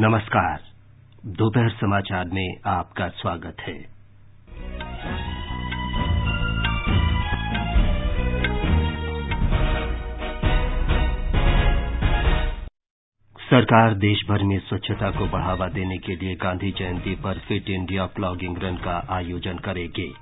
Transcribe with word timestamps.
नमस्कार। 0.00 0.60
दोपहर 1.26 1.68
समाचार 1.68 2.24
में 2.24 2.60
आपका 2.66 3.08
स्वागत 3.08 3.56
है। 3.60 3.78
सरकार 13.40 13.94
देशभर 13.94 14.42
में 14.42 14.58
स्वच्छता 14.58 15.10
को 15.10 15.26
बढ़ावा 15.26 15.68
देने 15.68 15.98
के 15.98 16.16
लिए 16.16 16.34
गांधी 16.34 16.70
जयंती 16.70 17.14
पर 17.14 17.38
फिट 17.38 17.70
इंडिया 17.70 18.06
प्लॉगिंग 18.06 18.58
रन 18.58 18.76
का 18.76 19.06
आयोजन 19.10 19.58
करेगी। 19.58 20.14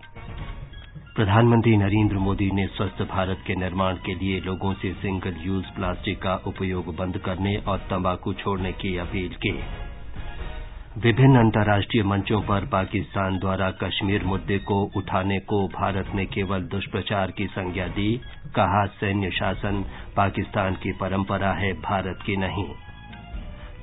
प्रधानमंत्री 1.17 1.77
नरेंद्र 1.77 2.17
मोदी 2.17 2.51
ने 2.51 2.67
स्वस्थ 2.67 3.03
भारत 3.03 3.39
के 3.47 3.55
निर्माण 3.55 3.95
के 3.95 4.15
लिए 4.15 4.41
लोगों 4.41 4.75
से 4.75 4.93
सिंगल 4.93 5.37
यूज़ 5.41 5.67
प्लास्टिक 5.67 6.23
का 6.23 6.35
उपयोग 6.47 6.97
बंद 6.97 7.19
करने 7.19 7.57
और 7.57 7.79
तंबाकू 7.79 8.33
छोड़ने 8.33 8.73
की 8.73 8.97
अपील 8.97 9.29
की। 9.29 9.53
विभिन्न 11.01 11.39
अंतर्राष्ट्रीय 11.39 12.03
मंचों 12.03 12.41
पर 12.41 12.67
पाकिस्तान 12.67 13.39
द्वारा 13.39 13.71
कश्मीर 13.71 14.25
मुद्दे 14.25 14.59
को 14.59 14.91
उठाने 14.97 15.39
को 15.39 15.69
भारत 15.69 16.07
ने 16.15 16.27
केवल 16.27 16.63
दुष्प्रचार 16.63 17.31
की 17.31 17.47
संज्ञा 17.47 17.87
दी, 17.87 18.21
कहा 18.57 18.87
सैन्य 18.87 19.31
शासन 19.31 19.85
पाकिस्तान 20.17 20.75
की 20.75 20.93
परंपरा 20.93 21.53
है, 21.53 21.73
भारत 21.73 22.19
की 22.27 22.37
नहीं। 22.37 22.69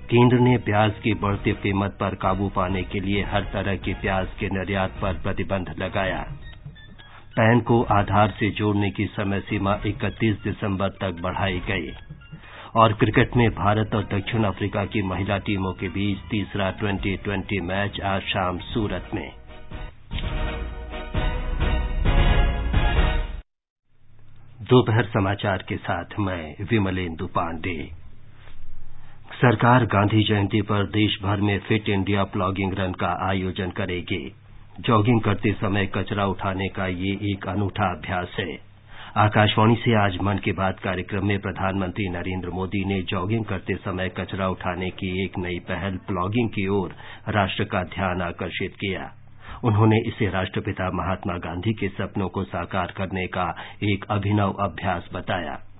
केंद्र 0.09 0.39
ने 0.39 0.57
प्याज 0.57 0.91
की 1.03 1.13
बढ़ती 1.13 1.51
कीमत 1.51 1.97
पर 1.99 2.15
काबू 2.15 2.49
पाने 2.49 2.83
के 2.83 2.99
लिए 2.99 3.23
हर 3.23 3.41
तरह 3.41 3.75
की 3.75 3.93
प्याज 3.93 4.27
के 4.39 4.45
निर्यात 4.45 4.91
पर 5.01 5.13
प्रतिबंध 5.13 5.75
लगाया। 5.79 6.25
पैन 7.33 7.59
को 7.59 7.81
आधार 7.83 8.31
से 8.31 8.49
जोड़ने 8.49 8.91
की 8.91 9.05
समय 9.05 9.39
सीमा 9.39 9.79
31 9.85 10.35
दिसंबर 10.43 10.89
तक 10.89 11.15
बढ़ाई 11.21 11.59
गई। 11.59 11.91
और 12.75 12.93
क्रिकेट 12.93 13.35
में 13.37 13.49
भारत 13.49 13.95
और 13.95 14.03
दक्षिण 14.03 14.43
अफ्रीका 14.43 14.85
की 14.85 15.01
महिला 15.01 15.37
टीमों 15.37 15.73
के 15.73 15.87
बीच 15.87 16.17
तीसरा 16.31 16.71
ट्वेंटी 16.71 17.17
ट्वेंटी 17.17 17.59
मैच 17.61 18.01
आज 18.01 18.21
शाम 18.21 18.57
सूरत 18.57 19.09
में। 19.13 19.31
दोपहर 24.61 25.05
समाचार 25.05 25.57
के 25.57 25.77
साथ 25.77 26.19
मैं 26.19 26.55
विमलेंदु 26.65 27.27
पांडे। 27.27 27.89
सरकार 29.41 29.85
गांधी 29.85 30.23
जयंती 30.23 30.61
पर 30.61 30.83
देशभर 30.83 31.41
में 31.41 31.59
फिट 31.59 31.89
इंडिया 31.89 32.23
प्लॉगिंग 32.23 32.73
रन 32.73 32.91
का 32.91 33.29
आयोजन 33.29 33.69
करेगी। 33.69 34.35
जॉगिंग 34.79 35.21
करते 35.21 35.51
समय 35.53 35.85
कचरा 35.85 36.25
उठाने 36.25 36.67
का 36.67 36.87
ये 36.87 37.11
एक 37.31 37.47
अनूठा 37.47 37.85
अभ्यास 37.85 38.35
है। 38.39 38.57
आकाशवाणी 39.17 39.75
से 39.75 39.95
आज 39.95 40.17
मन 40.21 40.37
की 40.37 40.51
बात 40.51 40.79
कार्यक्रम 40.79 41.27
में 41.27 41.39
प्रधानमंत्री 41.39 42.09
नरेंद्र 42.09 42.49
मोदी 42.49 42.85
ने 42.85 43.01
जॉगिंग 43.01 43.45
करते 43.45 43.75
समय 43.75 44.09
कचरा 44.09 44.47
उठाने 44.49 44.89
की 44.89 45.25
एक 45.25 45.37
नई 45.37 45.59
पहल 45.59 45.97
प्लॉगिंग 45.97 46.49
की 46.49 46.67
ओर 46.67 46.95
राष्ट्र 47.29 47.63
का 47.63 47.83
ध्यान 47.83 48.21
आकर्षित 48.21 48.73
किया। 48.75 49.11
उन्होंने 49.63 49.99
इसे 50.07 50.29
राष्ट्रपिता 50.29 50.91
महात्मा 50.93 51.33
गांधी 51.33 51.73
के 51.73 51.87
सपनों 51.87 52.29
को 52.29 52.43
साकार 52.43 52.93
करने 52.97 53.27
का 53.27 53.55
एक 53.83 54.05
अभिनव 54.09 54.51
अभ्यास 54.51 55.09
बताया। 55.13 55.72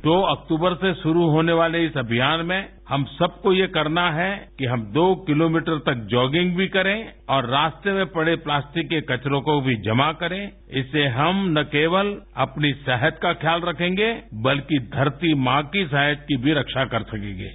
दो 0.00 0.12
अक्टूबर 0.22 0.74
से 0.74 0.92
शुरू 0.94 1.24
होने 1.30 1.52
वाले 1.52 1.84
इस 1.84 1.96
अभियान 1.96 2.44
में 2.46 2.68
हम 2.88 3.04
सबको 3.04 3.52
ये 3.52 3.66
करना 3.66 4.10
है 4.10 4.30
कि 4.58 4.66
हम 4.66 4.82
दो 4.92 5.14
किलोमीटर 5.26 5.78
तक 5.78 6.04
जॉगिंग 6.06 6.54
भी 6.56 6.66
करें 6.68 7.12
और 7.30 7.48
रास्ते 7.48 7.92
में 7.92 8.06
पड़े 8.06 8.36
प्लास्टिक 8.36 8.86
के 8.86 9.00
कचरों 9.00 9.40
को 9.40 9.60
भी 9.60 9.74
जमा 9.76 10.12
करें। 10.12 10.40
इससे 10.72 11.06
हम 11.06 11.44
न 11.58 11.62
केवल 11.62 12.14
अपनी 12.36 12.72
सेहत 12.72 13.18
का 13.22 13.32
ख्याल 13.32 13.60
रखेंगे, 13.60 14.12
बल्कि 14.34 14.78
धरती 14.94 15.34
माँ 15.40 15.62
की 15.62 15.84
सेहत 15.86 16.24
की 16.28 16.36
भी 16.36 16.52
रक्षा 16.52 16.84
कर 16.84 17.02
सकेंगे। 17.02 17.50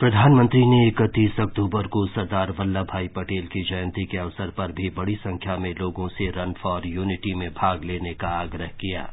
प्रधानमंत्री 0.00 0.60
ने 0.66 0.86
इकतीस 0.88 1.40
अक्टूबर 1.40 1.86
को 1.86 2.06
सरदार 2.06 2.50
वल्लभ 2.50 2.86
भाई 2.86 3.08
पटेल 3.08 3.46
की 3.46 3.62
जयंती 3.62 4.04
के 4.04 4.18
अवसर 4.18 4.50
पर 4.50 4.72
भी 4.72 4.88
बड़ी 4.90 5.14
संख्या 5.16 5.56
में 5.56 5.74
लोगों 5.80 6.08
से 6.08 6.30
रन 6.30 6.52
फॉर 6.52 6.86
यूनिटी 6.86 7.34
में 7.34 7.48
भाग 7.50 7.84
लेने 7.84 8.14
का 8.14 8.28
आग्रह 8.40 8.66
किया। 8.66 9.04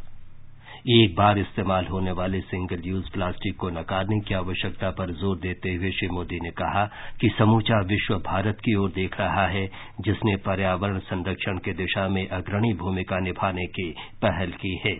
एक 0.89 1.15
बार 1.15 1.37
इस्तेमाल 1.39 1.85
होने 1.85 2.11
वाले 2.11 2.39
सिंगल 2.41 2.81
यूज़ 2.85 3.09
प्लास्टिक 3.13 3.55
को 3.55 3.69
नकारने 3.69 4.19
की 4.19 4.33
आवश्यकता 4.33 4.89
पर 4.89 5.11
ज़ोर 5.11 5.37
देते 5.37 5.73
हुए 5.73 5.91
श्री 5.91 6.07
मोदी 6.07 6.39
ने 6.39 6.49
कहा 6.49 6.85
कि 7.21 7.29
समूचा 7.37 7.79
विश्व 7.81 8.15
भारत 8.15 8.57
की 8.59 8.75
ओर 8.75 8.89
देख 8.89 9.19
रहा 9.19 9.45
है, 9.47 9.69
जिसने 10.01 10.35
पर्यावरण 10.35 10.97
संरक्षण 10.99 11.57
की 11.57 11.73
दिशा 11.73 12.07
में 12.07 12.27
अग्रणी 12.27 12.73
भूमिका 12.73 13.19
निभाने 13.19 13.65
की 13.65 13.89
पहल 14.21 14.51
की 14.51 14.75
है। 14.85 14.95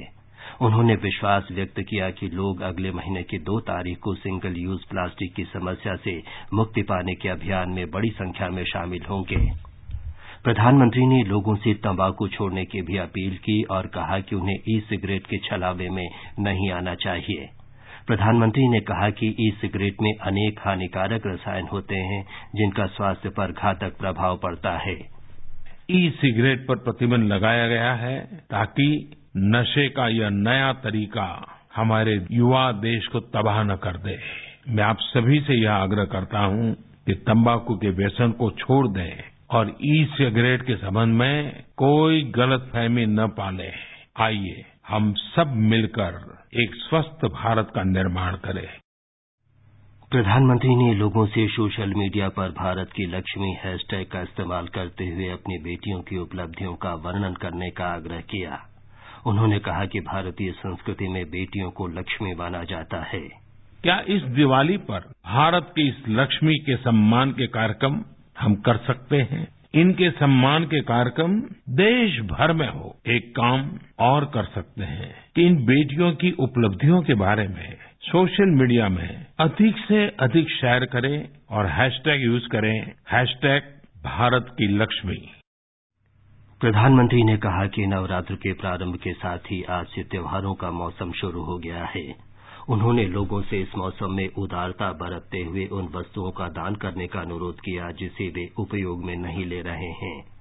उन्होंने 0.61 0.95
विश्वास 0.95 1.47
व्यक्त 1.51 1.79
किया 1.79 2.09
कि 2.09 2.27
लोग 2.27 2.61
अगले 2.61 2.91
महीने 2.91 3.23
की 3.23 3.37
दो 3.37 3.59
तारीख 3.59 3.97
को 3.99 4.15
सिंगल 4.15 4.57
यूज़ 4.57 4.85
प्लास्टिक 4.89 5.35
की 5.35 5.43
समस्या 5.43 5.95
से 5.95 6.21
मुक्ति 6.53 6.81
पाने 6.81 7.15
के 7.15 7.29
अभियान 7.29 7.69
में 7.69 7.85
बड़ी 7.91 8.09
संख्या 8.09 8.49
में 8.49 8.63
शामिल 8.63 9.05
होंगे। 9.09 9.70
प्रधानमंत्री 10.43 11.05
ने 11.05 11.23
लोगों 11.23 11.55
से 11.55 11.73
तंबाकू 11.73 12.27
छोड़ने 12.27 12.65
की 12.65 12.81
भी 12.81 12.97
अपील 12.97 13.37
की 13.37 13.63
और 13.63 13.87
कहा 13.87 14.19
कि 14.19 14.35
उन्हें 14.35 14.55
ई 14.69 14.79
सिगरेट 14.79 15.25
के 15.25 15.37
छलावे 15.37 15.89
में 15.89 16.07
नहीं 16.39 16.71
आना 16.71 16.95
चाहिए। 16.95 17.49
प्रधानमंत्री 18.07 18.67
ने 18.67 18.79
कहा 18.79 19.09
कि 19.09 19.35
ई 19.39 19.51
सिगरेट 19.61 19.95
में 20.01 20.11
अनेक 20.21 20.59
हानिकारक 20.59 21.21
रसायन 21.27 21.67
होते 21.67 21.95
हैं, 21.95 22.25
जिनका 22.55 22.85
स्वास्थ्य 22.85 23.29
पर 23.29 23.51
घातक 23.51 23.97
प्रभाव 23.97 24.37
पड़ता 24.37 24.77
है। 24.77 24.97
ई 25.91 26.09
सिगरेट 26.09 26.67
पर 26.67 26.75
प्रतिबंध 26.75 27.23
लगाया 27.23 27.67
गया 27.67 27.93
है 27.93 28.19
ताकि 28.25 29.11
नशे 29.37 29.89
का 29.89 30.07
यह 30.07 30.29
नया 30.29 30.73
तरीका 30.73 31.57
हमारे 31.75 32.27
युवा 32.31 32.71
देश 32.71 33.07
को 33.07 33.19
तबाह 33.19 33.63
न 33.63 33.75
कर 33.75 33.97
दे। 33.97 34.17
मैं 34.69 34.83
आप 34.83 34.97
सभी 34.99 35.39
से 35.39 35.53
यह 35.53 35.73
आग्रह 35.73 36.05
करता 36.05 36.39
हूँ 36.39 36.73
कि 37.05 37.13
तंबाकू 37.13 37.75
के 37.75 37.89
व्यसन 37.89 38.31
को 38.31 38.51
छोड़ 38.51 38.87
दें। 38.87 39.30
और 39.51 39.77
ई 39.85 40.05
सिगरेट 40.05 40.61
के 40.61 40.75
संबंध 40.75 41.15
में 41.15 41.63
कोई 41.77 42.21
गलतफहमी 42.23 43.05
न 43.05 43.27
पाले। 43.27 43.71
आइए 44.19 44.65
हम 44.87 45.13
सब 45.13 45.53
मिलकर 45.55 46.37
एक 46.63 46.75
स्वस्थ 46.75 47.25
भारत 47.25 47.71
का 47.75 47.83
निर्माण 47.83 48.35
करें। 48.35 48.67
प्रधानमंत्री 50.11 50.75
ने 50.75 50.93
लोगों 50.93 51.25
से 51.27 51.47
सोशल 51.47 51.93
मीडिया 51.93 52.29
पर 52.29 52.49
भारत 52.49 52.89
की 52.95 53.05
लक्ष्मी 53.05 53.57
हैशटैग 53.63 54.07
का 54.07 54.21
इस्तेमाल 54.21 54.67
करते 54.67 55.07
हुए 55.07 55.29
अपनी 55.29 55.57
बेटियों 55.57 56.01
की 56.01 56.17
उपलब्धियों 56.17 56.75
का 56.75 56.93
वर्णन 56.93 57.33
करने 57.33 57.69
का 57.69 57.85
आग्रह 57.85 58.21
किया। 58.21 58.59
उन्होंने 59.25 59.59
कहा 59.59 59.85
कि 59.85 59.99
भारतीय 59.99 60.51
संस्कृति 60.51 61.07
में 61.07 61.25
बेटियों 61.25 61.71
को 61.71 61.87
लक्ष्मी 61.87 62.35
माना 62.35 62.63
जाता 62.63 63.03
है। 63.03 63.27
क्या 63.83 64.03
इस 64.07 64.21
दिवाली 64.21 64.77
पर 64.77 64.99
भारत 65.25 65.73
की 65.75 65.87
इस 65.87 66.03
लक्ष्मी 66.09 66.55
के 66.55 66.75
सम्मान 66.75 67.31
के 67.31 67.47
कार्यक्रम 67.47 68.01
हम 68.39 68.55
कर 68.55 68.77
सकते 68.77 69.21
हैं। 69.21 69.47
इनके 69.73 70.11
सम्मान 70.11 70.63
के 70.63 70.81
कार्यक्रम 70.81 71.41
देश 71.69 72.19
भर 72.19 72.53
में 72.53 72.69
हो। 72.69 73.01
एक 73.07 73.31
काम 73.31 73.79
और 73.99 74.25
कर 74.25 74.43
सकते 74.43 74.83
हैं 74.83 75.15
कि 75.35 75.45
इन 75.45 75.65
बेटियों 75.65 76.11
की 76.13 76.31
उपलब्धियों 76.31 77.01
के 77.01 77.13
बारे 77.13 77.47
में 77.47 77.77
सोशल 78.01 78.45
मीडिया 78.45 78.89
में 78.89 79.25
अधिक 79.39 79.77
से 79.77 80.07
अधिक 80.07 80.49
शेयर 80.49 80.85
करें 80.85 81.29
और 81.49 81.65
हैशटैग 81.65 82.23
यूज़ 82.23 82.47
करें। 82.47 82.91
हैशटैग 83.11 83.63
भारत 84.03 84.45
की 84.49 84.67
लक्ष्मी। 84.67 85.29
प्रधानमंत्री 86.61 87.23
ने 87.23 87.37
कहा 87.37 87.67
कि 87.67 87.87
नवरात्र 87.87 88.35
के 88.35 88.53
प्रारंभ 88.53 88.95
के 88.95 89.13
साथ 89.13 89.37
ही 89.37 89.63
आज 89.63 89.85
से 89.85 90.03
त्योहारों 90.03 90.53
का 90.53 90.71
मौसम 90.71 91.11
शुरू 91.11 91.43
हो 91.43 91.57
गया 91.57 91.85
है। 91.85 92.30
उन्होंने 92.69 93.05
लोगों 93.05 93.41
से 93.41 93.61
इस 93.61 93.75
मौसम 93.77 94.11
में 94.11 94.29
उदारता 94.37 94.91
बरतते 94.91 95.43
हुए 95.43 95.65
उन 95.65 95.89
वस्तुओं 95.95 96.31
का 96.31 96.47
दान 96.47 96.75
करने 96.75 97.07
का 97.07 97.19
अनुरोध 97.19 97.55
किया, 97.55 97.91
जिसे 97.91 98.27
वे 98.27 98.49
उपयोग 98.59 99.05
में 99.05 99.15
नहीं 99.15 99.45
ले 99.45 99.61
रहे 99.61 99.91
हैं। 99.91 100.31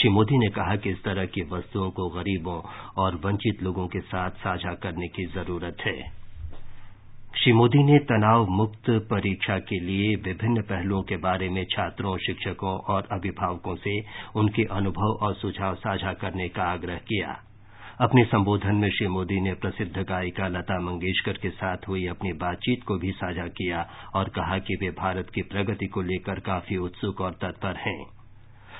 श्री 0.00 0.10
मोदी 0.10 0.38
ने 0.38 0.48
कहा 0.48 0.76
कि 0.76 0.90
इस 0.90 1.02
तरह 1.04 1.24
की 1.24 1.42
वस्तुओं 1.42 1.90
को 1.90 2.08
गरीबों 2.08 2.60
और 2.98 3.14
वंचित 3.14 3.62
लोगों 3.62 3.86
के 3.86 4.00
साथ 4.00 4.30
साझा 4.30 4.74
करने 4.74 5.08
की 5.08 5.24
ज़रूरत 5.26 5.76
है। 5.86 6.24
श्री 7.42 7.52
मोदी 7.52 7.82
ने 7.82 7.98
तनाव 7.98 8.46
मुक्त 8.46 8.90
परीक्षा 8.90 9.58
के 9.58 9.80
लिए 9.80 10.16
विभिन्न 10.16 10.62
पहलुओं 10.62 11.02
के 11.02 11.16
बारे 11.16 11.48
में 11.48 11.64
छात्रों, 11.64 12.16
शिक्षकों 12.16 12.78
और 12.78 13.08
अभिभावकों 13.12 13.74
से 13.76 14.00
उनके 14.36 14.64
अनुभव 14.64 15.26
और 15.26 15.34
सुझाव 15.34 15.74
साझा 15.74 16.12
करने 16.12 16.48
का 16.48 16.62
आग्रह 16.62 16.96
किया। 16.96 17.42
अपने 18.00 18.24
संबोधन 18.24 18.74
में 18.74 18.88
श्री 18.90 19.08
मोदी 19.08 19.40
ने 19.40 19.52
प्रसिद्ध 19.54 19.98
गायिका 19.98 20.48
लता 20.48 20.78
मंगेशकर 20.80 21.32
के 21.32 21.50
साथ 21.50 21.76
हुई 21.88 22.06
अपनी 22.06 22.32
बातचीत 22.32 22.82
को 22.82 22.98
भी 22.98 23.10
साझा 23.10 23.46
किया 23.48 23.86
और 24.14 24.28
कहा 24.28 24.58
कि 24.58 24.76
वे 24.80 24.90
भारत 24.90 25.30
की 25.34 25.42
प्रगति 25.42 25.86
को 25.86 26.02
लेकर 26.02 26.40
काफ़ी 26.40 26.76
उत्सुक 26.76 27.20
और 27.20 27.32
तत्पर 27.32 27.76
हैं। 27.76 28.06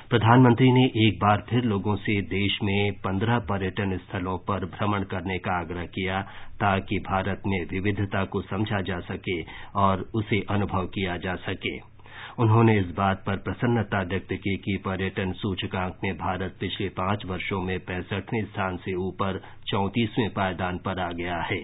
प्रधानमंत्री 0.09 0.71
ने 0.71 0.85
एक 1.07 1.19
बार 1.21 1.45
फिर 1.49 1.63
लोगों 1.63 1.95
से 1.95 2.21
देश 2.21 2.59
में 2.63 2.91
पंद्रह 2.91 3.39
पर्यटन 3.39 3.97
स्थलों 3.97 4.37
पर 4.37 4.65
भ्रमण 4.65 5.03
करने 5.03 5.37
का 5.37 5.59
आग्रह 5.59 5.85
किया 5.85 6.21
ताकि 6.59 6.99
भारत 6.99 7.41
में 7.47 7.65
विविधता 7.65 8.25
को 8.25 8.41
समझा 8.41 8.81
जा 8.81 8.99
सके 8.99 9.41
और 9.75 10.09
उसे 10.15 10.45
अनुभव 10.49 10.85
किया 10.85 11.17
जा 11.17 11.35
सके। 11.35 11.94
उन्होंने 12.37 12.77
इस 12.79 12.87
बात 12.87 13.23
पर 13.27 13.35
प्रसन्नता 13.37 14.01
व्यक्त 14.03 14.33
की 14.33 14.55
कि 14.57 14.75
पर्यटन 14.77 15.31
सूचकांक 15.33 15.99
में 16.03 16.13
भारत 16.17 16.57
पिछले 16.59 16.89
पाँच 16.89 17.25
वर्षो 17.25 17.61
में 17.61 17.79
पैंसठवें 17.79 18.43
स्थान 18.45 18.77
से 18.77 18.95
ऊपर 19.03 19.39
चौंतीसवें 19.67 20.29
पायदान 20.29 20.77
पर 20.77 20.99
आ 20.99 21.11
गया 21.11 21.37
है। 21.41 21.61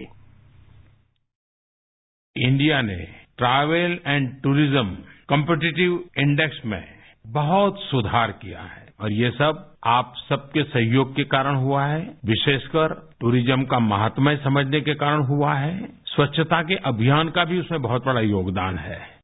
इंडिया 2.35 2.81
ने 2.81 2.97
travel 3.37 3.99
and 4.07 4.31
tourism 4.43 4.95
competitive 5.29 6.03
index 6.19 6.61
में 6.65 6.83
बहुत 7.27 7.79
सुधार 7.81 8.31
किया 8.31 8.61
है। 8.61 8.89
और 9.01 9.11
ये 9.11 9.29
सब 9.31 9.67
आप 9.87 10.13
सबके 10.29 10.63
सहयोग 10.63 11.15
के 11.15 11.23
कारण 11.23 11.55
हुआ 11.55 11.85
है। 11.85 12.01
विशेषकर 12.25 12.93
टूरिज़्म 13.19 13.63
का 13.65 13.79
महात्म्य 13.79 14.35
समझने 14.37 14.81
के 14.81 14.95
कारण 14.95 15.23
हुआ 15.23 15.53
है। 15.53 15.87
स्वच्छता 16.05 16.61
के 16.63 16.75
अभियान 16.85 17.29
का 17.29 17.45
भी 17.45 17.59
उसमें 17.59 17.81
बहुत 17.81 18.05
बड़ा 18.05 18.21
योगदान 18.21 18.77
है। 18.77 19.20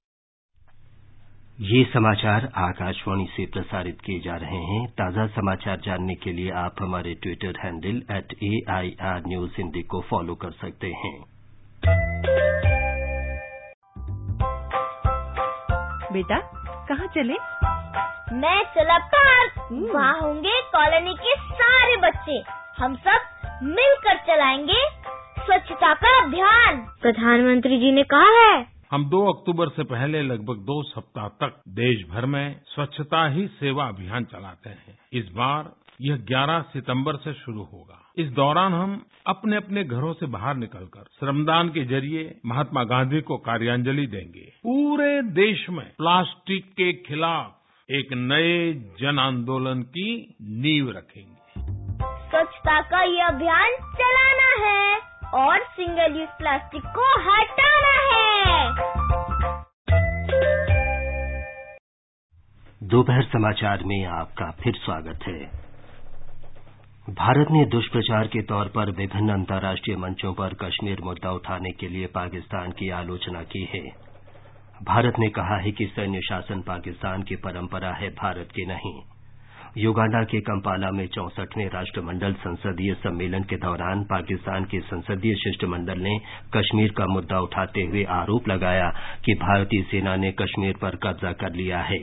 ये 1.60 1.84
समाचार 1.84 2.48
आकाशवाणी 2.56 3.26
से 3.26 3.46
प्रसारित 3.46 4.02
किए 4.06 4.20
जा 4.20 4.36
रहे 4.36 4.58
हैं। 4.64 4.86
ताज़ा 4.92 5.26
समाचार 5.28 5.78
जानने 5.78 6.16
के 6.16 6.32
लिए 6.32 6.52
आप 6.52 6.76
हमारे 6.82 7.14
Twitter 7.14 7.60
handle 7.64 8.02
at 8.16 8.34
A 8.44 8.60
I 8.70 8.96
R 9.02 9.24
news 9.28 9.52
Hindi 9.58 9.82
को 9.84 10.02
फॉलो 10.02 10.36
कर 10.36 10.52
सकते 10.52 10.88
हैं। 10.88 11.14
बेटा 16.14 16.40
कहाँ 16.90 17.08
चले? 17.08 17.40
मैं 18.38 18.62
चला 18.76 18.98
पार्क। 19.08 19.60
वहाँ 19.96 20.20
होंगे 20.22 20.62
कॉलोनी 20.72 21.16
के 21.16 21.36
सारे 21.36 21.98
बच्चे। 21.98 22.42
हम 22.78 22.96
सब 22.96 23.60
मिलकर 23.64 24.24
चलाएँगे 24.28 24.82
स्वच्छता 25.40 25.94
का 25.94 26.18
अभियान। 26.24 26.88
प्रधानमंत्री 27.02 27.80
जी 27.80 27.92
ने 27.92 28.04
कहा 28.04 28.42
है 28.42 28.77
हम 28.92 29.10
2 29.10 29.20
अक्टूबर 29.28 29.70
से 29.70 29.84
पहले 29.84 30.22
लगभग 30.22 30.58
दो 30.58 30.84
सप्ताह 30.84 31.28
तक 31.28 31.62
देशभर 31.70 32.26
में 32.26 32.62
स्वच्छता 32.66 33.28
ही 33.28 33.48
सेवा 33.48 33.88
अभियान 33.88 34.24
चलाते 34.24 34.70
हैं। 34.70 34.98
इस 35.14 35.26
बार 35.32 35.72
यह 36.02 36.18
11 36.18 36.62
सितंबर 36.62 37.16
से 37.16 37.34
शुरू 37.34 37.64
होगा। 37.64 38.00
इस 38.18 38.30
दौरान 38.30 38.74
हम 38.74 39.06
अपने 39.28 39.56
अपने 39.56 39.84
घरों 39.84 40.14
से 40.14 40.26
बाहर 40.26 40.56
निकलकर 40.56 41.06
श्रमदान 41.20 41.70
के 41.70 41.84
ज़रिए 41.86 42.40
महात्मा 42.46 42.84
गांधी 42.84 43.22
को 43.22 43.38
कार्यांजलि 43.38 44.06
देंगे। 44.08 44.46
पूरे 44.64 45.22
देश 45.22 45.70
में 45.70 45.86
प्लास्टिक 45.98 46.72
के 46.72 46.94
खिलाफ 46.94 47.92
एक 47.92 48.14
नए 48.14 48.74
जन 49.02 49.20
आंदोलन 49.20 49.82
की 49.82 50.36
नींव 50.42 50.90
रखेंगे। 50.92 51.36
स्वच्छता 52.30 52.82
का 52.82 53.04
ये 53.04 53.22
अभियान 53.22 53.76
चलाना 53.94 54.50
है। 54.66 55.07
और 55.34 55.64
सिंगल 55.64 56.20
यूज़ 56.20 56.30
प्लास्टिक 56.30 56.82
को 56.82 57.20
हटाना 57.20 57.98
है। 58.14 58.76
दोपहर 62.84 63.24
समाचार 63.24 63.84
में 63.84 64.06
आपका 64.06 64.52
फिर 64.52 64.74
स्वागत 64.74 65.20
है। 65.28 65.68
भारत 67.14 67.48
ने 67.52 67.66
दुष्प्रचार 67.66 68.28
के 68.28 68.42
तौर 68.42 68.66
पर 68.66 68.92
विभिन्न 68.92 69.34
अंतर्राष्ट्रीय 69.34 69.98
मंचों 69.98 70.34
पर 70.34 70.54
कश्मीर 70.54 71.02
मुद्दा 71.02 71.32
उठाने 71.32 71.72
के 71.72 71.88
लिए 71.88 72.08
पाकिस्तान 72.08 72.72
की 72.72 72.90
आलोचना 72.90 73.44
की 73.44 73.70
है। 73.74 74.08
भारत 74.84 75.14
ने 75.20 75.30
कहा 75.30 75.58
है 75.58 75.72
कि 75.72 75.86
सैन्य 75.86 76.20
शासन 76.22 76.62
पाकिस्तान 76.62 77.24
की 77.24 77.36
परंपरा 77.36 77.94
है, 77.94 78.10
भारत 78.10 78.50
की 78.56 78.66
नहीं। 78.66 79.17
युगांडा 79.78 80.24
के 80.24 80.40
कंपाला 80.40 80.92
में 80.92 81.08
चौसठवें 81.08 81.66
राष्ट्रमंडल 81.66 82.34
संसदीय 82.34 82.94
सम्मेलन 82.94 83.44
के 83.44 83.56
दौरान 83.56 84.04
पाकिस्तान 84.04 84.64
के 84.64 84.80
संसदीय 84.80 85.36
शिष्टमंडल 85.36 86.00
ने 86.00 86.18
कश्मीर 86.54 86.92
का 86.92 87.06
मुद्दा 87.06 87.40
उठाते 87.40 87.82
हुए 87.82 88.04
आरोप 88.04 88.48
लगाया 88.50 88.90
कि 89.26 89.34
भारतीय 89.34 89.82
सेना 89.82 90.16
ने 90.16 90.32
कश्मीर 90.32 90.76
पर 90.82 90.96
कब्जा 90.96 91.32
कर 91.32 91.54
लिया 91.54 91.80
है। 91.80 92.00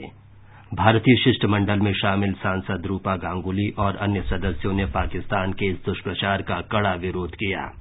भारतीय 0.73 1.15
शिष्टमंडल 1.15 1.79
में 1.79 1.91
शामिल 1.93 2.33
सांसद 2.33 2.85
रूपा 2.85 3.15
गांगुली 3.15 3.69
और 3.69 3.95
अन्य 3.95 4.21
सदस्यों 4.21 4.73
ने 4.73 4.85
पाकिस्तान 4.85 5.53
के 5.53 5.65
इस 5.65 5.77
दुष्प्रचार 5.85 6.41
का 6.41 6.61
कड़ा 6.61 6.93
विरोध 6.93 7.35
किया। 7.35 7.71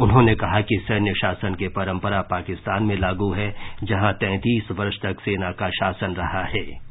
उन्होंने 0.00 0.34
कहा 0.34 0.60
कि 0.60 0.84
सैन्य 0.88 1.12
शासन 1.12 1.54
की 1.54 1.68
परंपरा 1.68 2.20
पाकिस्तान 2.20 2.82
में 2.82 2.96
लागू 2.96 3.32
है, 3.32 3.54
जहाँ 3.84 4.12
तैंतीस 4.12 4.68
वर्ष 4.72 4.96
तक 5.02 5.20
सेना 5.20 5.50
का 5.50 5.68
शासन 5.68 6.14
रहा 6.14 6.44
है। 6.44 6.85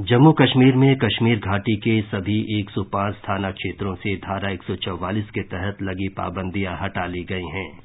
जम्मू 0.00 0.32
कश्मीर 0.32 0.74
में 0.74 0.96
कश्मीर 0.96 1.38
घाटी 1.38 1.76
के 1.76 2.00
सभी 2.02 2.60
105 2.60 3.12
थाना 3.14 3.50
क्षेत्रों 3.50 3.94
से 3.94 4.16
धारा 4.16 4.50
144 4.50 5.30
के 5.30 5.42
तहत 5.42 5.82
लगी 5.82 6.08
पाबंदियाँ 6.08 6.78
हटा 6.82 7.06
ली 7.06 7.22
गई 7.24 7.44
हैं। 7.44 7.78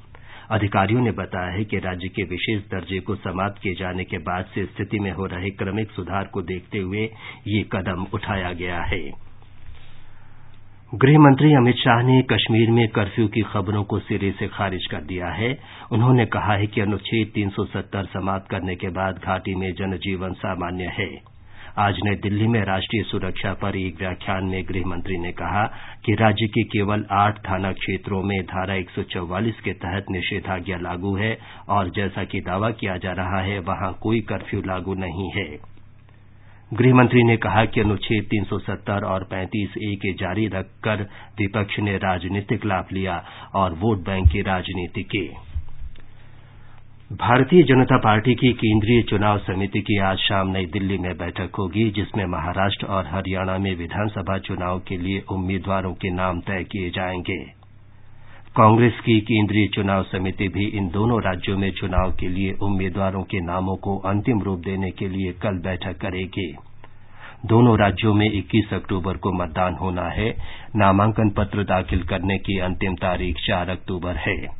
अधिकारियों 0.51 1.01
ने 1.01 1.11
बताया 1.11 1.51
है 1.51 1.65
कि 1.65 1.77
राज्य 1.77 2.07
के 2.07 2.23
विशेष 2.23 2.61
दर्जे 2.61 3.00
को 3.00 3.15
समाप्त 3.15 3.61
किए 3.61 3.73
जाने 3.73 4.03
के 4.03 4.17
बाद 4.17 4.45
से 4.45 4.65
स्थिति 4.65 5.00
में 5.00 5.11
हो 5.11 5.25
रहे 5.25 5.50
क्रमिक 5.50 5.91
सुधार 5.91 6.23
को 6.33 6.41
देखते 6.41 6.77
हुए 6.77 7.09
ये 7.47 7.63
कदम 7.71 8.06
उठाया 8.13 8.53
गया 8.53 8.81
है। 8.81 9.11
गृहमंत्री 10.95 11.53
अमित 11.53 11.75
शाह 11.75 12.01
ने 12.01 12.21
कश्मीर 12.21 12.71
में 12.71 12.88
कर्फ्यू 12.88 13.27
की 13.27 13.41
खबरों 13.41 13.83
को 13.83 14.00
सिरे 14.00 14.31
से 14.31 14.47
खारिज 14.47 14.85
कर 14.85 15.01
दिया 15.01 15.27
है। 15.27 15.59
उन्होंने 15.91 16.25
कहा 16.25 16.53
है 16.53 16.67
कि 16.67 16.81
अनुच्छेद 16.81 17.31
370 17.35 18.03
समाप्त 18.06 18.50
करने 18.51 18.75
के 18.75 18.88
बाद 18.88 19.15
घाटी 19.15 19.56
में 19.56 19.73
जनजीवन 19.73 20.33
सामान्य 20.33 20.83
है। 20.83 21.29
आज 21.80 21.96
नई 22.04 22.16
दिल्ली 22.16 22.48
में 22.48 22.60
राष्ट्रीय 22.66 23.04
सुरक्षा 23.04 23.54
पर 23.54 23.76
एक 23.78 24.00
व्याख्यान 24.00 24.46
में 24.46 24.64
गृहमंत्री 24.64 25.18
ने 25.18 25.31
कहा 25.31 25.64
कि 26.06 26.14
राज्य 26.14 26.48
के 26.48 26.64
केवल 26.64 27.06
आठ 27.12 27.40
थाना 27.40 27.72
क्षेत्रों 27.72 28.24
में 28.24 28.42
धारा 28.44 28.76
144 28.76 29.62
के 29.62 29.74
तहत 29.74 30.06
निषेधाज्ञा 30.12 30.78
लागू 30.78 31.16
है 31.16 31.38
और 31.70 31.90
जैसा 31.90 32.24
कि 32.24 32.42
दावा 32.42 32.70
किया 32.70 32.98
जा 32.98 33.12
रहा 33.12 33.42
है, 33.42 33.60
वहाँ 33.60 34.00
कोई 34.02 34.20
कर्फ्यू 34.20 34.62
लागू 34.62 34.94
नहीं 34.94 35.31
है। 35.31 35.60
गृहमंत्री 36.74 37.24
ने 37.24 37.38
कहा 37.38 37.66
कि 37.66 37.81
अनुच्छेद 37.81 38.24
370 38.24 39.04
और 39.04 39.24
35 39.24 39.78
ए 39.78 39.96
के 39.96 40.14
जारी 40.14 40.48
रखकर 40.48 41.02
विपक्ष 41.40 41.80
ने 41.80 41.98
राजनीतिक 41.98 42.66
लाभ 42.66 42.88
लिया 42.94 43.24
और 43.56 43.74
वोट 43.74 44.06
बैंक 44.06 44.28
की 44.28 44.42
राजनीति 44.42 45.04
की। 45.04 45.49
भारतीय 47.13 47.63
जनता 47.63 47.97
पार्टी 47.97 48.33
की 48.33 48.53
केंद्रीय 48.53 49.01
चुनाव 49.01 49.38
समिति 49.38 49.79
की 49.79 50.00
आज 50.00 50.17
शाम 50.17 50.47
नई 50.47 50.65
दिल्ली 50.65 50.97
में 50.97 51.17
बैठक 51.17 51.56
होगी, 51.56 51.91
जिसमें 51.91 52.25
महाराष्ट्र 52.25 52.85
और 52.85 53.07
हरियाणा 53.07 53.57
में 53.57 53.75
विधानसभा 53.75 54.38
चुनाव 54.38 54.79
के 54.79 54.97
लिए 54.97 55.23
उम्मीदवारों 55.31 55.94
के 55.94 56.09
नाम 56.09 56.39
तय 56.39 56.63
किए 56.63 56.89
जाएँगे। 56.89 57.38
कांग्रेस 58.57 58.94
की 59.06 59.21
केंद्रीय 59.21 59.67
चुनाव 59.67 60.03
समिति 60.03 60.47
भी 60.47 60.65
इन 60.65 60.89
दोनों 60.89 61.21
राज्यों 61.21 61.57
में 61.57 61.71
चुनाव 61.71 62.11
के 62.11 62.27
लिए 62.27 62.53
उम्मीदवारों 62.53 63.23
के 63.23 63.39
नामों 63.39 63.75
को 63.75 63.97
अंतिम 63.97 64.41
रूप 64.41 64.59
देने 64.59 64.91
के 64.91 65.07
लिए 65.07 65.31
कल 65.31 65.61
बैठक 65.63 65.97
करेगी। 65.97 66.56
दोनों 67.45 67.79
राज्यों 67.79 68.13
में 68.13 68.31
21 68.31 68.73
अक्टूबर 68.73 69.17
को 69.17 69.31
मतदान 69.31 69.75
होना 69.75 70.09
है। 70.09 70.35
नामांकन 70.75 71.29
पत्र 71.29 71.63
दाखिल 71.63 72.03
करने 72.03 72.38
की 72.38 72.59
अंतिम 72.59 72.95
तारीख 72.95 73.35
4 73.47 73.69
अक्टूबर 73.69 74.15
है। 74.15 74.58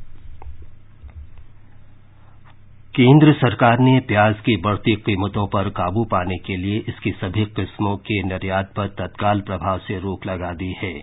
केंद्र 2.96 3.34
सरकार 3.34 3.80
ने 3.80 4.00
प्याज 4.00 4.36
की 4.40 4.56
बढ़ती 4.58 4.96
कीमतों 4.96 5.48
पर 5.48 5.70
काबू 5.70 6.04
पाने 6.04 6.38
के 6.38 6.58
लिए 6.58 6.84
इसकी 6.88 7.12
सभी 7.12 7.46
किस्मों 7.46 7.98
के 7.98 8.24
निर्यात 8.24 8.72
पर 8.78 8.88
तत्काल 8.88 9.42
प्रभाव 9.42 9.78
से 9.78 10.00
रोक 10.00 10.26
लगा 10.26 10.54
दी 10.54 10.76
है। 10.84 10.94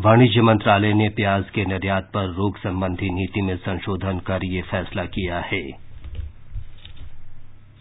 वाणिज्य 0.00 0.42
मंत्रालय 0.42 0.92
ने 0.92 1.08
प्याज 1.08 1.50
के 1.50 1.64
निर्यात 1.64 2.10
पर 2.14 2.24
रोक 2.32 2.58
संबंधी 2.58 3.10
नीति 3.10 3.42
में 3.42 3.56
संशोधन 3.56 4.18
कर 4.18 4.38
यह 4.44 4.62
फैसला 4.62 5.04
किया 5.04 5.38
है। 5.38 5.62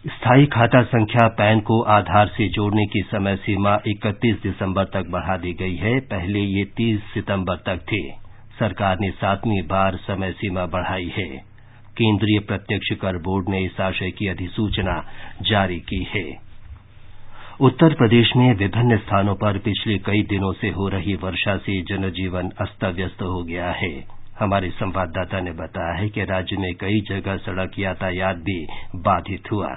स्थायी 0.08 0.46
खाता 0.46 0.84
संख्या 0.84 1.28
पैन 1.28 1.60
को 1.60 1.82
आधार 1.82 2.28
से 2.28 2.48
जोड़ने 2.48 2.86
की 2.86 3.02
समय 3.02 3.36
सीमा 3.36 3.80
31 3.88 4.44
दिसंबर 4.44 4.84
तक 4.84 5.10
बढ़ा 5.10 5.38
दी 5.38 5.54
गई 5.54 5.76
है। 5.76 6.00
पहले 6.00 6.40
ये 6.40 6.66
30 6.66 7.02
सितंबर 7.14 7.56
तक 7.56 7.78
थी। 7.78 8.12
सरकार 8.60 8.98
ने 9.02 9.10
सातवीं 9.10 9.62
बार 9.62 9.96
समय 9.96 10.32
सीमा 10.32 10.66
बढ़ाई 10.66 11.14
है। 11.18 11.55
केंद्रीय 11.98 12.40
प्रत्यक्ष 12.40 12.96
कर 13.02 13.18
बोर्ड 13.18 13.50
ने 13.50 13.64
इस 13.66 13.82
आशय 13.82 14.12
की 14.12 14.28
अधिसूचना 14.28 15.06
जारी 15.42 15.80
की 15.80 16.08
है। 16.16 16.46
उत्तर 17.62 17.94
प्रदेश 17.94 18.36
में 18.36 18.54
विभिन्न 18.54 18.98
स्थानों 18.98 19.36
पर 19.36 19.58
पिछले 19.58 19.98
कई 19.98 20.22
दिनों 20.22 20.54
से 20.54 20.70
हो 20.70 20.88
रही 20.88 21.14
वर्षा 21.16 21.58
से 21.58 21.82
जनजीवन 21.82 22.50
अस्त 22.62 22.86
व्यस्त 22.86 23.22
हो 23.22 23.44
गया 23.44 23.72
है। 23.72 24.16
हमारे 24.40 24.70
संवाददाता 24.70 25.40
ने 25.40 25.52
बताया 25.52 26.02
है 26.02 26.10
कि 26.10 26.24
राज्य 26.24 26.58
में 26.58 26.74
कई 26.76 27.00
जगह 27.10 27.38
सड़क 27.38 27.80
यातायात 27.80 28.36
भी 28.36 28.68
बाधित 28.96 29.52
हुआ। 29.52 29.70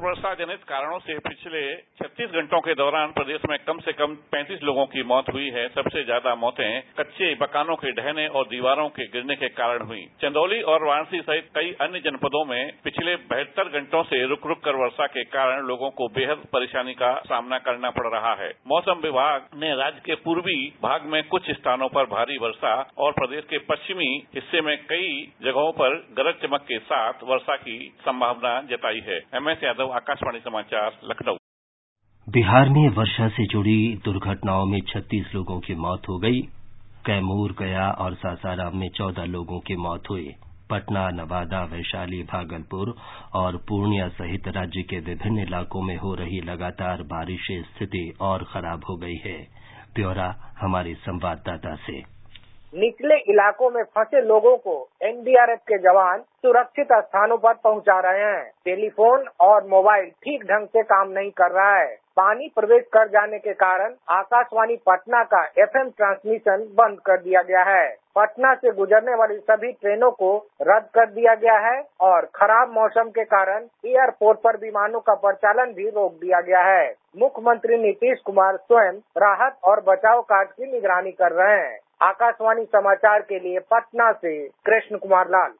वर्षा 0.00 0.32
जनित 0.34 0.62
कारणों 0.64 0.98
से 0.98 1.14
पिछले 1.18 1.60
36 1.98 2.34
घंटों 2.40 2.60
के 2.60 2.74
दौरान 2.74 3.12
प्रदेश 3.12 3.40
में 3.50 3.56
कम 3.58 3.78
से 3.78 3.92
कम 3.92 4.14
35 4.32 4.62
लोगों 4.62 4.84
की 4.86 5.02
मौत 5.04 5.30
हुई 5.32 5.48
है। 5.50 5.66
सबसे 5.68 6.02
ज़्यादा 6.04 6.34
मौतें 6.34 6.68
कच्चे 6.98 7.30
मकानों 7.42 7.76
के 7.76 7.92
ढहने 7.92 8.26
और 8.30 8.46
दीवारों 8.48 8.88
के 8.88 9.06
गिरने 9.12 9.36
के 9.36 9.48
कारण 9.54 9.82
हुई। 9.86 10.02
चंदौली 10.22 10.60
और 10.64 10.84
वाराणसी 10.84 11.20
सहित 11.20 11.48
कई 11.54 11.72
अन्य 11.80 12.00
जनपदों 12.00 12.44
में 12.44 12.72
पिछले 12.84 13.16
बहत्तर 13.32 13.68
घंटों 13.78 14.02
से 14.02 14.22
रुक 14.26 14.46
रुक 14.46 14.62
कर 14.64 14.76
वर्षा 14.76 15.06
के 15.08 15.24
कारण 15.32 15.66
लोगों 15.66 15.90
को 15.92 16.08
बेहद 16.14 16.46
परेशानी 16.52 16.94
का 16.94 17.12
सामना 17.24 17.58
करना 17.66 17.90
पड़ 17.90 18.06
रहा 18.08 18.34
है। 18.34 18.52
मौसम 18.68 19.00
विभाग 19.02 19.48
ने 19.56 19.74
राज्य 19.74 20.02
के 20.06 20.14
पूर्वी 20.24 20.56
भाग 20.82 21.06
में 21.06 21.22
कुछ 21.28 21.50
स्थानों 21.52 21.88
पर 21.88 22.06
भारी 22.08 22.38
वर्षा 22.38 22.74
और 22.98 23.12
प्रदेश 23.12 23.44
के 23.50 23.58
पश्चिमी 23.66 24.10
हिस्से 24.34 24.60
में 24.60 24.76
कई 24.86 25.10
जगहों 25.42 25.72
पर 25.74 25.98
गरज 26.16 26.40
चमक 26.42 26.64
के 26.68 26.78
साथ 26.86 27.24
वर्षा 27.24 27.56
की 27.58 27.78
संभावना 28.02 28.60
जताई 28.70 29.02
है। 29.06 29.20
एमएस 29.34 29.64
यादव 29.64 29.86
आकाशवाणी 29.90 30.38
समाचार, 30.40 31.00
लखनऊ। 31.04 31.36
बिहार 32.28 32.68
में 32.68 32.88
वर्षा 32.88 33.28
से 33.28 33.46
जुड़ी 33.46 34.00
दुर्घटनाओं 34.04 34.66
में 34.66 34.80
36 34.80 35.34
लोगों 35.34 35.60
की 35.60 35.74
मौत 35.74 36.02
हो 36.08 36.18
गई। 36.18 36.40
कैमूर, 37.06 37.56
गया 37.58 37.90
और 37.90 38.14
सासाराम 38.14 38.76
में 38.76 38.88
14 38.88 39.24
लोगों 39.24 39.60
की 39.60 39.76
मौत 39.76 40.02
हुई। 40.10 40.30
पटना, 40.70 41.10
नवादा, 41.10 41.64
वैशाली, 41.64 42.22
भागलपुर 42.22 42.96
और 43.34 43.56
पूर्णिया 43.56 44.08
सहित 44.08 44.48
राज्य 44.48 44.82
के 44.82 45.00
विभिन्न 45.00 45.38
इलाकों 45.38 45.82
में 45.82 45.96
हो 45.96 46.14
रही 46.14 46.40
लगातार 46.40 47.02
बारिश 47.02 47.40
से 47.40 47.62
स्थिति 47.62 48.12
और 48.20 48.44
खराब 48.44 48.82
हो 48.88 48.96
गई 48.96 49.16
है। 49.24 49.48
ब्यौरा 49.94 50.54
हमारे 50.60 50.94
संवाददाता 50.94 51.74
से। 51.74 52.17
निचले 52.74 53.16
इलाकों 53.32 53.68
में 53.70 53.82
फंसे 53.84 54.20
लोगों 54.22 54.56
को 54.56 54.72
एनडीआरएफ 55.02 55.58
के 55.68 55.76
जवान 55.78 56.18
सुरक्षित 56.42 56.88
स्थानों 56.92 57.36
पर 57.36 57.54
पहुँचा 57.64 57.98
रहे 58.00 58.24
हैं। 58.24 58.50
टेलीफोन 58.64 59.24
और 59.40 59.66
मोबाइल 59.66 60.08
ठीक 60.24 60.44
ढंग 60.44 60.66
से 60.66 60.82
काम 60.82 61.10
नहीं 61.10 61.30
कर 61.30 61.50
रहा 61.50 61.78
है। 61.78 61.94
पानी 62.16 62.48
प्रवेश 62.56 62.84
कर 62.92 63.08
जाने 63.08 63.38
के 63.38 63.52
कारण 63.54 63.94
आकाशवाणी 64.10 64.76
पटना 64.86 65.22
का 65.24 65.42
एफएम 65.58 65.88
ट्रांसमिशन 65.88 66.66
बंद 66.78 67.00
कर 67.00 67.20
दिया 67.22 67.42
गया 67.42 67.62
है। 67.64 67.88
पटना 68.16 68.54
से 68.54 68.72
गुजरने 68.72 69.14
वाली 69.14 69.38
सभी 69.40 69.72
ट्रेनों 69.72 70.10
को 70.12 70.36
रद्द 70.62 70.88
कर 70.94 71.10
दिया 71.10 71.34
गया 71.34 71.58
है 71.68 71.82
और 72.00 72.28
खराब 72.34 72.72
मौसम 72.74 73.10
के 73.10 73.24
कारण 73.24 73.66
एयरपोर्ट 73.86 74.38
पर 74.38 74.56
विमानों 74.56 75.00
का 75.00 75.14
परिचालन 75.16 75.72
भी 75.72 75.88
रोक 75.88 76.12
दिया 76.14 76.40
गया 76.40 76.62
है। 76.62 76.88
मुख्यमंत्री 77.18 77.78
नीतीश 77.78 78.20
कुमार 78.26 78.56
स्वयं 78.56 78.98
राहत 79.18 79.58
और 79.64 79.84
बचाव 79.88 80.22
कार्य 80.22 80.48
की 80.56 80.72
निगरानी 80.72 81.10
कर 81.12 81.32
रहे 81.32 81.60
हैं। 81.60 81.78
आकाशवाणी 82.02 82.64
समाचार 82.64 83.20
के 83.20 83.38
लिए 83.38 83.58
पटना 83.58 84.12
से 84.12 84.48
कृष्ण 84.48 84.98
कुमार 84.98 85.28
लाल। 85.28 85.52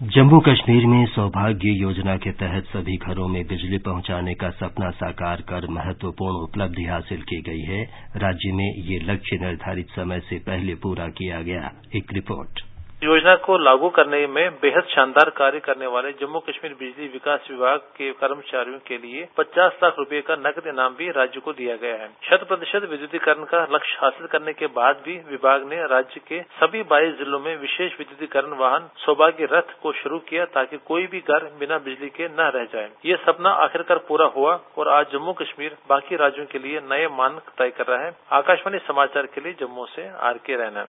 जम्मू 0.00 0.40
कश्मीर 0.40 0.86
में 0.86 1.06
सौभाग्य 1.06 1.70
योजना 1.70 2.16
के 2.16 2.30
तहत 2.32 2.64
सभी 2.64 2.96
घरों 2.96 3.28
में 3.28 3.46
बिजली 3.46 3.78
पहुँचाने 3.78 4.34
का 4.34 4.50
सपना 4.50 4.90
साकार 4.90 5.40
कर 5.40 5.66
महत्वपूर्ण 5.68 6.42
उपलब्धि 6.42 6.84
हासिल 6.84 7.22
की 7.22 7.40
गई 7.42 7.60
है। 7.60 7.82
राज्य 8.16 8.52
में 8.52 8.74
ये 8.84 8.98
लक्ष्य 8.98 9.36
निर्धारित 9.36 9.86
समय 9.88 10.20
से 10.20 10.38
पहले 10.38 10.74
पूरा 10.74 11.08
किया 11.08 11.42
गया। 11.42 11.70
एक 11.96 12.12
रिपोर्ट। 12.12 12.71
योजना 13.02 13.34
को 13.36 13.56
लागू 13.58 13.88
करने 13.88 14.26
में 14.26 14.54
बेहद 14.54 14.84
शानदार 14.88 15.30
कार्य 15.30 15.60
करने 15.60 15.86
वाले 15.86 16.10
जम्मू 16.12 16.40
कश्मीर 16.40 16.74
बिजली 16.74 17.06
विकास 17.08 17.46
विभाग 17.50 17.78
के 17.96 18.10
कर्मचारियों 18.12 18.78
के 18.78 18.98
लिए 18.98 19.26
50 19.38 19.82
लाख 19.82 19.98
रुपए 19.98 20.20
का 20.20 20.36
नकद 20.36 20.66
इनाम 20.66 20.94
भी 20.94 21.10
राज्य 21.10 21.40
को 21.40 21.52
दिया 21.52 21.76
गया 21.76 21.96
है। 21.96 22.08
शत 22.22 22.44
प्रतिशत 22.48 22.86
विद्युतीकरण 22.90 23.44
का 23.44 23.62
लक्ष्य 23.72 23.98
हासिल 24.02 24.26
करने 24.26 24.52
के 24.52 24.66
बाद 24.76 25.02
भी 25.04 25.18
विभाग 25.30 25.66
ने 25.70 25.82
राज्य 25.86 26.20
के 26.28 26.40
सभी 26.60 26.82
बाईस 26.84 27.18
जिलों 27.18 27.40
में 27.40 27.56
विशेष 27.56 27.98
विद्युतीकरण 27.98 28.56
वाहन 28.58 28.88
सौभाग्य 28.96 29.48
रथ 29.52 29.74
को 29.82 29.92
शुरू 29.92 30.18
किया 30.28 30.44
ताकि 30.54 30.78
कोई 30.86 31.06
भी 31.06 31.20
घर 31.20 31.50
बिना 31.58 31.78
बिजली 31.80 32.10
के 32.10 32.28
न 32.28 32.50
रह 32.54 32.64
जाए। 32.72 32.88
ये 33.06 33.16
सपना 33.26 33.56
आखिरकार 33.66 34.04
पूरा 34.08 34.32
हुआ 34.36 34.58
और 34.78 34.88
आज 34.88 35.12
जम्मू 35.12 35.32
कश्मीर 35.32 35.76
बाकी 35.88 36.16
राज्यों 36.16 36.46
के 36.46 36.58
लिए 36.58 36.86
नए 36.90 37.08
मानक 37.18 37.52
तय 37.58 37.70
कर 37.70 37.86
रहा 37.86 38.04
है। 38.04 38.16
आकाशवाणी 38.32 38.78
समाचार 38.88 39.26
के 39.26 39.40
लिए 39.40 39.52
जम्मू 39.60 39.86
से 39.86 40.10
आर 40.22 40.38
के 40.46 40.56
रैना। 40.56 40.86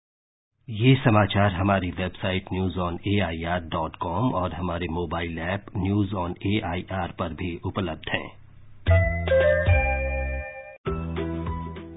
ये 0.69 0.93
समाचार 0.95 1.51
हमारी 1.51 1.89
website 1.89 2.45
news 2.53 2.77
on 2.79 2.97
A 3.07 3.19
I 3.19 3.43
R 3.43 3.59
dot 3.59 3.95
com 3.95 4.33
और 4.33 4.53
हमारे 4.53 4.87
mobile 4.87 5.39
app 5.39 5.65
news 5.77 6.13
on 6.15 6.35
A 6.45 6.61
I 6.65 6.85
R 6.91 7.11
पर 7.19 7.33
भी 7.33 7.49
उपलब्ध 7.65 8.09
हैं। 8.09 8.27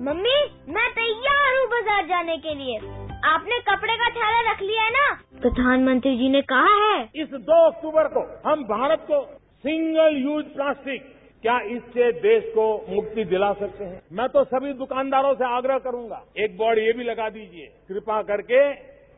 मम्मी 0.05 0.39
मैं 0.69 0.89
तैयार 0.93 1.59
हूँ 1.59 1.67
बाज़ार 1.67 2.07
जाने 2.07 2.37
के 2.37 2.55
लिए। 2.55 2.79
आपने 3.25 3.59
कपड़े 3.61 3.97
का 3.97 4.09
थैला 4.11 4.53
रख 4.53 4.63
लिया 4.63 4.83
है 4.83 4.91
ना? 4.91 5.07
प्रधानमंत्री 5.41 6.17
जी 6.17 6.29
ने 6.29 6.43
कहा 6.43 6.75
है। 6.85 7.03
इस 7.17 7.29
दो 7.29 7.67
अक्टूबर 7.67 8.09
को 8.09 8.51
हम 8.51 8.65
भारत 8.65 9.07
को 9.11 9.23
सिंगल 9.65 10.17
यूज़ 10.23 10.47
प्लास्टिक 10.47 11.03
क्या 11.43 11.59
इससे 11.69 12.11
देश 12.15 12.45
को 12.49 12.65
मुक्ति 12.89 13.25
दिला 13.25 13.53
सकते 13.55 13.85
हैं? 13.85 14.01
मैं 14.13 14.29
तो 14.29 14.43
सभी 14.45 14.73
दुकानदारों 14.75 15.35
से 15.35 15.45
आग्रह 15.47 15.79
करूँगा, 15.79 16.23
एक 16.39 16.57
बोर्ड 16.57 16.79
ये 16.79 16.93
भी 16.93 17.05
लगा 17.05 17.29
दीजिए, 17.31 17.67
कृपा 17.89 18.21
करके 18.23 18.61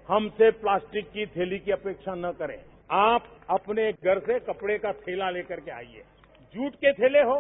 हमसे 0.09 0.51
प्लास्टिक 0.53 1.07
की 1.07 1.27
थैली 1.29 1.59
की 1.59 1.73
अपेक्षा 1.73 2.15
न 2.15 2.31
करें। 2.39 2.57
आप 2.91 3.27
अपने 3.51 3.91
घर 3.93 4.19
से 4.21 4.39
कपड़े 4.43 4.79
का 4.79 4.93
थैला 5.01 5.31
लेकर 5.31 5.61
के 5.61 5.71
आइए। 5.71 6.03
जूट 6.55 6.75
के 6.75 6.93
थैले 6.93 7.23
हो, 7.23 7.37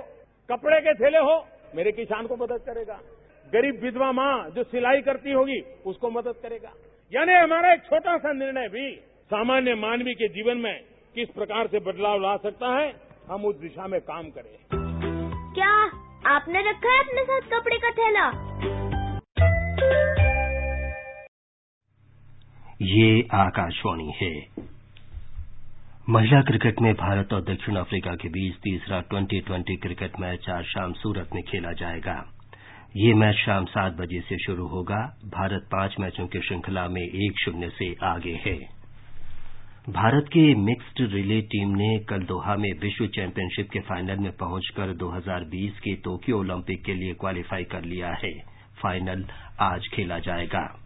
कपड़े 0.49 0.81
के 0.81 0.95
थैले 0.95 1.19
हो, 1.21 1.37
मेरे 1.75 1.93
किसान 1.93 2.26
को 2.26 2.37
मदद 2.37 2.61
करेगा। 2.67 3.00
गरीब 3.47 3.81
विधवा 3.83 4.11
माँ 4.12 4.50
जो 4.50 4.62
सिलाई 4.64 5.00
करती 5.03 5.33
होगी, 5.33 5.61
उसको 5.87 6.11
मदद 6.11 6.35
करेगा। 6.43 6.73
यानी 7.12 7.33
हमारा 7.35 7.73
एक 7.73 7.83
छोटा 7.83 8.17
सा 8.19 8.33
निर्णय 8.35 8.69
भी 8.69 8.91
सामान्य 9.31 9.75
मानवीय 9.76 10.14
के 10.14 10.29
जीवन 10.31 10.59
में 10.59 10.75
किस 11.14 11.29
प्रकार 11.31 11.67
से 11.67 11.79
बदलाव 11.83 12.21
ला 12.21 12.37
सकता 12.37 12.69
है 12.79 12.88
हम 13.31 13.45
उस 13.45 13.61
दिशा 13.61 13.87
में 13.87 14.00
काम 14.00 14.23
करें। 14.23 14.57
क्या 15.54 15.71
आपने 16.35 16.71
रखा 16.71 16.93
है 16.93 17.00
अपने 17.00 17.25
साथ 17.25 17.40
कपड़े 17.40 17.76
का 17.78 17.90
थैला? 17.90 18.26
ये 22.83 23.28
आकाशवाणी 23.33 24.12
है। 24.23 24.47
महिला 26.09 26.43
क्रिकेट 26.43 26.81
में 26.81 26.95
भारत 26.95 27.33
और 27.33 27.43
दक्षिण 27.43 27.76
अफ्रीका 27.76 28.14
के 28.14 28.28
बीच 28.28 28.54
तीसरा 28.54 29.00
ट्वेंटी 29.00 29.40
ट्वेंटी 29.40 29.76
क्रिकेट 29.76 30.21
मैच 30.21 30.50
आज 30.50 30.64
शाम 30.64 30.93
सूरत 30.93 31.31
में 31.35 31.43
खेला 31.43 31.73
जाएगा। 31.73 32.31
ये 32.97 33.14
मैच 33.14 33.37
शाम 33.37 33.64
सात 33.64 33.93
बजे 33.93 34.21
से 34.21 34.38
शुरू 34.38 34.66
होगा। 34.66 35.19
भारत 35.25 35.69
पाँच 35.73 35.97
मैचों 36.00 36.26
की 36.26 36.40
श्रृंखला 36.40 36.88
में 36.88 37.02
एक 37.02 37.38
शून्य 37.45 37.69
से 37.69 37.95
आगे 38.02 38.40
है। 38.47 38.84
भारत 39.88 40.25
की 40.29 40.55
मिक्स्ड 40.55 41.12
रिले 41.14 41.41
टीम 41.41 41.69
ने 41.69 41.99
कल 41.99 42.19
दोहा 42.19 42.57
में 42.57 42.73
विश्व 42.81 43.07
चैंपियनशिप 43.07 43.71
के 43.71 43.79
फाइनल 43.79 44.17
में 44.17 44.33
पहुंचकर 44.33 44.95
2020 44.95 45.79
के 45.79 45.95
तोक्यो 45.95 46.38
ओलंपिक 46.38 46.85
के 46.85 46.95
लिए 46.95 47.14
क्वालीफाई 47.14 47.64
कर 47.64 47.85
लिया 47.85 48.09
है। 48.09 48.33
फाइनल 48.83 49.25
आज 49.61 49.88
खेला 49.88 50.19
जाएगा। 50.19 50.81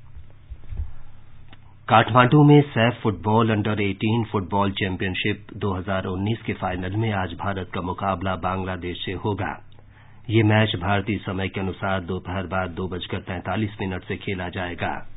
काठमांडू 1.88 2.42
में 2.44 2.60
SAFF 2.60 3.00
football 3.02 3.50
under 3.50 3.80
18 3.80 4.24
football 4.24 4.70
championship 4.70 5.46
2019 5.56 6.42
के 6.46 6.52
फाइनल 6.52 6.96
में 6.96 7.12
आज 7.12 7.32
भारत 7.32 7.70
का 7.74 7.80
मुकाबला 7.80 8.36
बांग्लादेश 8.36 9.04
से 9.04 9.12
होगा। 9.12 9.68
ये 10.30 10.42
मैच 10.42 10.76
भारतीय 10.76 11.18
समय 11.18 11.48
के 11.48 11.60
अनुसार 11.60 12.00
दोपहर 12.00 12.46
बाद 12.46 12.70
दो 12.70 12.88
बजकर 12.88 13.20
तैंतालीस 13.20 13.76
मिनट 13.80 14.02
से 14.02 14.16
खेला 14.16 14.48
जाएगा। 14.48 15.14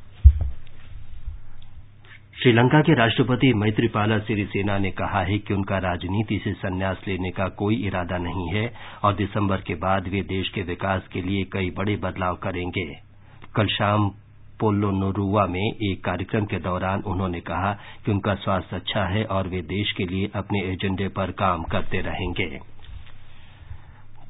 श्रीलंका 2.43 2.79
के 2.81 2.93
राष्ट्रपति 2.93 3.51
मैत्रीपाला 3.53 4.17
सिरिसेना 4.19 4.77
ने 4.77 4.89
कहा 4.91 5.19
है 5.23 5.37
कि 5.37 5.53
उनका 5.53 5.77
राजनीति 5.77 6.39
से 6.43 6.53
संन्यास 6.53 7.01
लेने 7.07 7.29
का 7.29 7.47
कोई 7.57 7.75
इरादा 7.87 8.17
नहीं 8.17 8.47
है 8.53 8.63
और 9.03 9.13
दिसंबर 9.15 9.61
के 9.61 9.75
बाद 9.75 10.07
वे 10.07 10.21
देश 10.21 10.49
के 10.49 10.61
विकास 10.61 11.07
के 11.13 11.21
लिए 11.21 11.43
कई 11.53 11.69
बड़े 11.69 11.95
बदलाव 11.95 12.35
करेंगे। 12.35 12.85
कल 13.55 13.67
शाम 13.67 14.09
पोलोनोरुआ 14.59 15.45
में 15.45 15.61
एक 15.61 16.03
कार्यक्रम 16.03 16.45
के 16.45 16.59
दौरान 16.59 17.03
उन्होंने 17.07 17.39
कहा 17.41 17.71
कि 18.05 18.11
उनका 18.11 18.35
स्वास्थ्य 18.35 18.75
अच्छा 18.75 19.03
है 19.05 19.23
और 19.25 19.47
वे 19.47 19.61
देश 19.69 19.91
के 19.91 20.05
लिए 20.05 20.31
अपने 20.35 20.65
एजेंडे 20.71 21.07
पर 21.07 21.31
काम 21.37 21.63
करते 21.63 22.01
रहेंगे। 22.01 22.49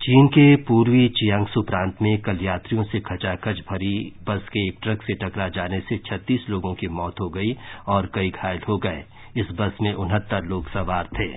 चीन 0.02 0.28
के 0.28 0.56
पूर्वी 0.56 1.10
चियांगसू 1.10 1.62
प्रांत 1.62 1.96
में 2.02 2.18
कल 2.22 2.38
यात्रियों 2.42 2.84
से 2.84 3.00
खचाखच 3.00 3.60
भरी 3.60 4.14
बस 4.28 4.42
के 4.50 4.68
एक 4.68 4.78
ट्रक 4.84 5.02
से 5.02 5.14
टकरा 5.14 5.50
जाने 5.50 5.80
से 5.80 5.98
छत्तीस 5.98 6.46
लोगों 6.50 6.74
की 6.74 6.88
मौत 6.88 7.16
हो 7.22 7.30
गई 7.30 7.58
और 7.88 8.12
कई 8.16 8.30
घायल 8.30 8.60
हो 8.70 8.78
गए। 8.78 9.04
इस 9.38 9.46
बस 9.52 9.72
में 9.82 9.94
उनहत्तर 9.94 10.44
लोग 10.44 10.70
सवार 10.70 11.10
थे। 11.20 11.28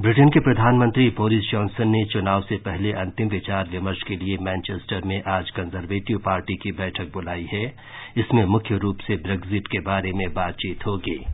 ब्रिटेन 0.00 0.28
के 0.28 0.40
प्रधानमंत्री 0.40 1.08
बोरिस 1.10 1.50
जॉनसन 1.50 1.88
ने 1.88 2.04
चुनाव 2.04 2.42
से 2.42 2.56
पहले 2.56 2.92
अंतिम 2.92 3.28
विचार 3.28 3.68
विमर्श 3.68 4.02
के 4.02 4.16
लिए 4.16 4.36
मैनचेस्टर 4.40 5.02
में 5.04 5.22
आज 5.28 5.50
कंजर्वेटिव 5.50 6.18
पार्टी 6.18 6.54
की 6.54 6.72
बैठक 6.72 7.12
बुलाई 7.14 7.48
है। 7.52 7.74
इसमें 8.16 8.44
मुख्य 8.44 8.76
रूप 8.76 8.98
से 8.98 9.16
ब्रेग्जिट 9.16 9.66
के 9.66 9.78
बारे 9.78 10.12
में 10.12 10.32
बातचीत 10.34 10.86
होगी। 10.86 11.24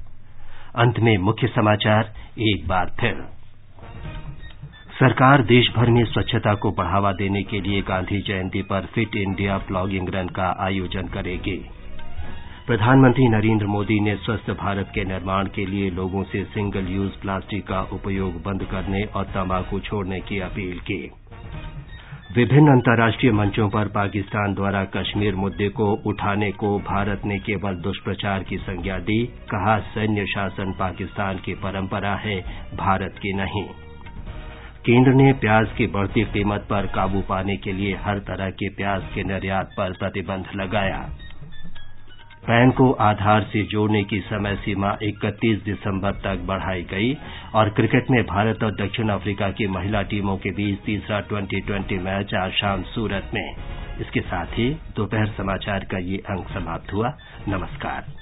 सरकार 5.01 5.43
देशभर 5.43 5.91
में 5.91 6.05
स्वच्छता 6.05 6.55
को 6.55 6.71
बढ़ावा 6.71 7.13
देने 7.13 7.43
के 7.43 7.61
लिए 7.61 7.83
गांधी 7.83 8.23
जयंती 8.23 8.63
पर 8.63 8.81
फिट 8.81 9.17
इंडिया 9.17 9.59
प्लॉगिंग 9.59 10.09
रन 10.09 10.29
का 10.29 10.57
आयोजन 10.61 11.03
करेगी। 11.03 11.71
प्रधानमंत्री 12.67 13.29
नरेंद्र 13.29 13.67
मोदी 13.67 14.01
ने 14.01 14.15
स्वस्थ 14.17 14.51
भारत 14.51 14.93
के 14.95 15.05
निर्माण 15.05 15.47
के 15.47 15.67
लिए 15.67 15.91
लोगों 15.91 16.23
से 16.23 16.45
सिंगल 16.45 16.87
यूज़ 16.89 17.13
प्लास्टिक 17.23 17.67
का 17.67 17.81
उपयोग 17.83 18.43
बंद 18.43 18.65
करने 18.65 19.03
और 19.03 19.25
तंबाकू 19.25 19.81
छोड़ने 19.81 20.21
की 20.21 20.41
अपील 20.41 20.79
की। 20.81 21.11
विभिन्न 22.37 22.69
अंतर्राष्ट्रीय 22.69 23.33
मंचों 23.33 23.69
पर 23.69 23.89
पाकिस्तान 23.89 24.55
द्वारा 24.55 24.85
कश्मीर 24.85 25.35
मुद्दे 25.35 25.69
को 25.69 25.93
उठाने 26.07 26.53
को 26.53 26.79
भारत 26.79 27.23
ने 27.25 27.39
केवल 27.39 27.75
दुष्प्रचार 27.75 28.43
की 28.43 28.57
संज्ञा 28.57 28.99
दी, 28.99 29.27
कहा 29.27 29.79
सैन्य 29.79 30.27
शासन 30.27 30.73
पाकिस्तान 30.73 31.37
की 31.37 31.55
परंपरा 31.55 32.15
है, 32.15 32.41
भारत 32.77 33.15
की 33.19 33.33
नहीं। 33.33 33.90
केंद्र 34.81 35.13
ने 35.13 35.33
प्याज 35.33 35.69
की 35.79 35.87
बढ़ती 35.87 36.23
कीमत 36.25 36.61
पर 36.61 36.87
काबू 36.87 37.21
पाने 37.21 37.57
के 37.57 37.73
लिए 37.73 37.97
हर 37.97 38.19
तरह 38.19 38.51
के 38.51 38.69
प्याज 38.69 39.03
के 39.15 39.25
निर्यात 39.25 39.75
पर 39.77 39.93
प्रतिबंध 39.93 40.45
लगाया। 40.57 40.99
पैन 42.47 42.71
को 42.71 42.91
आधार 42.93 43.43
से 43.43 43.63
जोड़ने 43.63 44.03
की 44.05 44.21
समय 44.21 44.57
सीमा 44.57 44.97
31 45.03 45.65
दिसंबर 45.65 46.13
तक 46.13 46.47
बढ़ाई 46.47 46.83
गई 46.83 47.13
और 47.55 47.69
क्रिकेट 47.69 48.11
में 48.11 48.23
भारत 48.23 48.65
और 48.65 48.75
दक्षिण 48.75 49.09
अफ्रीका 49.09 49.51
की 49.51 49.67
महिला 49.67 50.03
टीमों 50.03 50.37
के 50.37 50.51
बीच 50.51 50.79
तीसरा 50.79 51.21
ट्वेंटी 51.21 51.61
ट्वेंटी 51.61 51.99
मैच 51.99 52.35
आज 52.35 52.53
शाम 52.53 52.83
सूरत 52.83 53.31
में। 53.35 53.55
इसके 54.01 54.21
साथ 54.21 54.59
ही 54.59 54.71
दोपहर 54.97 55.27
समाचार 55.27 55.85
का 55.85 55.99
ये 55.99 56.17
अंक 56.17 56.49
समाप्त 56.49 56.93
हुआ। 56.93 57.13
नमस्कार। 57.49 58.13